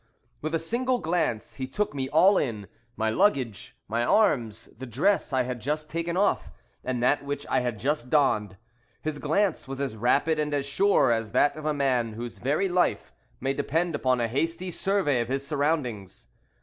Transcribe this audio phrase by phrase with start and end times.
[0.41, 2.67] With a single glance he took me all in,
[2.97, 6.49] my luggage, my arms, the dress I had just taken off,
[6.83, 8.57] and that which I had just donned.
[9.03, 12.67] His glance was as rapid and as sure as that of a man whose very
[12.67, 16.29] life may depend upon a hasty survey of his surroundings.